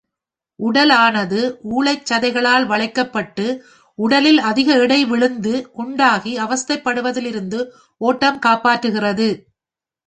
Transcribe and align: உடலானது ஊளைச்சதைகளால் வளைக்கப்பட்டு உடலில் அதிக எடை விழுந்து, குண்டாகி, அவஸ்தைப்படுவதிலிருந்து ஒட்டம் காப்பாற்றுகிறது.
உடலானது 0.59 1.41
ஊளைச்சதைகளால் 1.71 2.65
வளைக்கப்பட்டு 2.65 3.45
உடலில் 3.99 4.41
அதிக 4.41 4.79
எடை 4.79 4.99
விழுந்து, 5.05 5.53
குண்டாகி, 5.77 6.33
அவஸ்தைப்படுவதிலிருந்து 6.39 7.61
ஒட்டம் 8.01 8.39
காப்பாற்றுகிறது. 8.45 9.29